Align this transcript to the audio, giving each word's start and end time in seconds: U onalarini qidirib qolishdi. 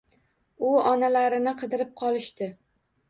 U 0.69 0.71
onalarini 0.93 1.53
qidirib 1.63 1.93
qolishdi. 2.03 2.49